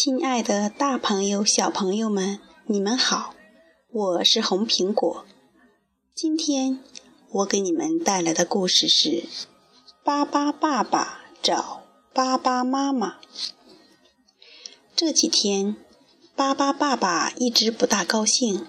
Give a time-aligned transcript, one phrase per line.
[0.00, 3.34] 亲爱的，大朋友、小朋友们，你们好，
[3.90, 5.26] 我是红苹果。
[6.14, 6.78] 今天
[7.30, 9.08] 我给你们带来的故事是
[10.04, 11.82] 《巴巴爸爸找
[12.14, 13.14] 巴巴妈妈》。
[14.94, 15.74] 这几天，
[16.36, 18.68] 巴巴爸爸一直不大高兴，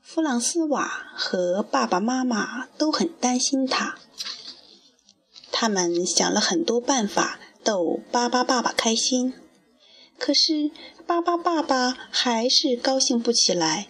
[0.00, 3.96] 弗朗斯瓦和爸爸妈妈都很担心他。
[5.52, 9.34] 他们想了很多办法逗巴巴爸爸开心。
[10.24, 10.70] 可是，
[11.04, 13.88] 巴巴爸爸还是高兴不起来。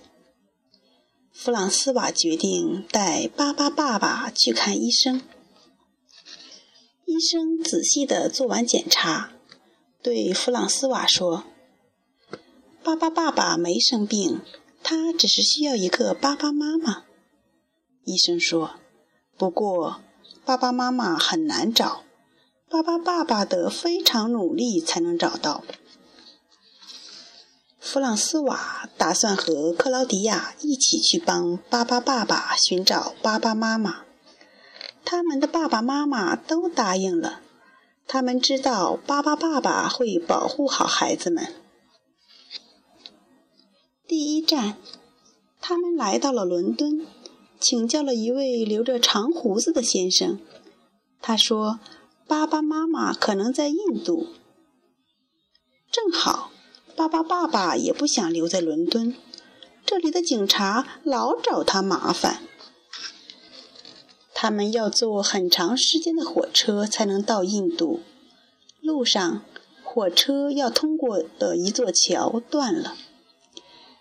[1.30, 5.20] 弗朗斯瓦决定带巴巴爸爸去看医生。
[7.04, 9.32] 医生仔细地做完检查，
[10.02, 11.44] 对弗朗斯瓦说
[12.82, 14.40] ：“巴巴爸爸没生病，
[14.82, 17.04] 他只是需要一个巴巴妈妈。”
[18.06, 18.76] 医生说
[19.36, 20.00] ：“不过，
[20.46, 22.04] 巴巴妈妈很难找，
[22.70, 25.62] 巴巴爸爸得非常努力才能找到。”
[27.84, 34.04] 弗朗斯瓦打算和克劳迪亚一起去帮巴巴爸爸寻找巴巴妈妈。
[35.04, 37.40] 他们的爸爸妈妈都答应了，
[38.06, 41.52] 他们知道巴巴爸爸会保护好孩子们。
[44.06, 44.76] 第一站，
[45.60, 47.04] 他们来到了伦敦，
[47.58, 50.38] 请教了一位留着长胡子的先生。
[51.20, 51.80] 他说
[52.28, 54.28] ：“巴巴妈妈可能在印度。”
[55.90, 56.51] 正好。
[57.02, 59.16] 巴巴爸爸也不想留在伦敦，
[59.84, 62.44] 这里的警察老找他麻烦。
[64.32, 68.02] 他们要坐很长时间的火车才能到印度，
[68.80, 69.42] 路上
[69.82, 72.96] 火车要通过的一座桥断了。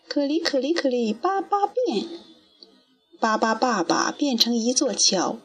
[0.08, 2.08] 可里可里可里，巴巴变，
[3.20, 5.40] 巴巴爸爸变成一座桥，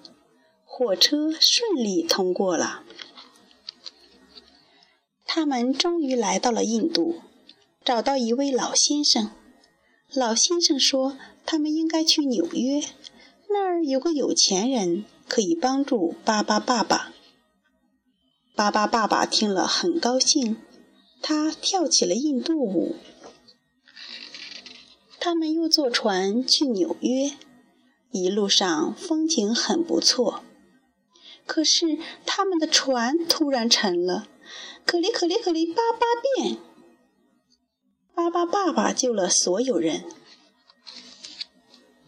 [0.66, 2.82] 火车顺利通过了。
[5.24, 7.22] 他们终于来到了印度。
[7.86, 9.30] 找到一位老先生，
[10.12, 12.82] 老先生说他们应该去纽约，
[13.48, 17.12] 那儿有个有钱人可以帮助巴巴爸爸。
[18.56, 20.56] 巴巴爸爸听了很高兴，
[21.22, 22.96] 他跳起了印度舞。
[25.20, 27.34] 他们又坐船去纽约，
[28.10, 30.42] 一路上风景很不错，
[31.46, 34.26] 可是他们的船突然沉了，
[34.84, 36.58] 可里可里可里，巴巴变。
[38.16, 40.04] 巴巴爸爸救了所有人。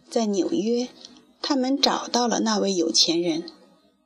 [0.09, 0.89] 在纽约，
[1.43, 3.45] 他们找到了那位有钱人。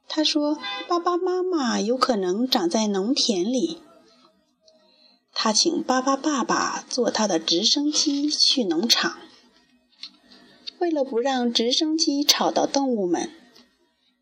[0.08, 0.58] 他说
[0.88, 3.80] ：“巴巴妈妈有可能长在农田里。”
[5.32, 9.18] 他请巴巴爸爸坐他的直升机去农场。
[10.80, 13.30] 为了不让直升机吵到动物们，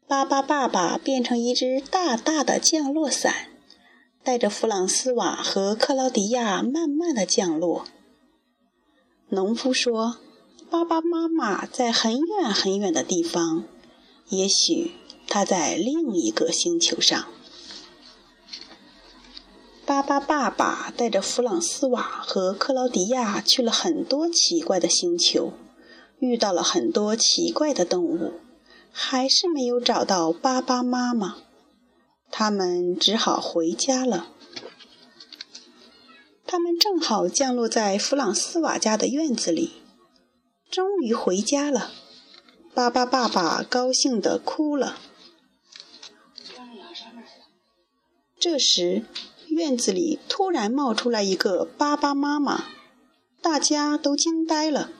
[0.07, 3.50] 巴巴爸爸变成一只大大的降落伞。
[4.23, 7.87] 带着弗朗斯瓦和克劳迪亚慢慢的降落。
[9.31, 10.19] 农夫说
[10.71, 13.65] ：“爸爸妈妈在很远很远的地方，
[14.29, 14.93] 也许
[15.27, 17.27] 他在另一个星球上。”
[19.87, 25.53] 巴巴爸爸带着弗朗斯瓦和克劳迪亚去了很多奇怪的星球，
[26.21, 28.35] 遇到了很多奇怪的动物，
[28.93, 31.39] 还是没有找到巴巴妈妈。
[32.31, 34.29] 他们只好回家了。
[36.47, 39.83] 他们正好降落在弗朗斯瓦家的院子里，
[40.71, 41.93] 终于回家了。
[42.75, 44.97] 巴巴爸爸高兴地哭了。
[48.39, 49.05] 这时，
[49.49, 52.65] 院子里突然冒出来一个巴巴妈妈，
[53.43, 54.91] 大家都惊呆了。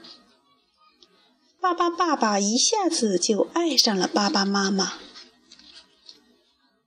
[1.61, 4.95] 巴巴爸爸一下子就爱上了巴巴妈妈。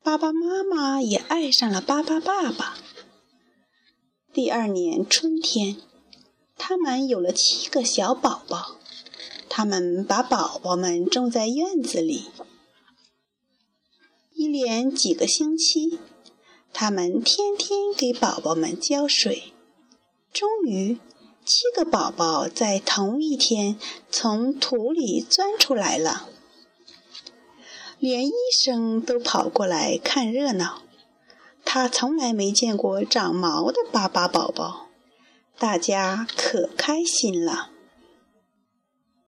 [0.03, 2.77] 爸爸妈妈也爱上了巴巴爸爸。
[4.33, 5.77] 第二年春天，
[6.57, 8.75] 他们有了七个小宝宝。
[9.47, 12.25] 他们把宝宝们种在院子里，
[14.33, 15.99] 一连几个星期，
[16.73, 19.53] 他们天天给宝宝们浇水。
[20.33, 20.99] 终于，
[21.45, 23.79] 七个宝宝在同一天
[24.11, 26.27] 从土里钻出来了。
[28.03, 30.81] 连医生都跑过来看热闹，
[31.63, 34.87] 他从来没见过长毛的巴巴宝宝，
[35.57, 37.69] 大家可开心了。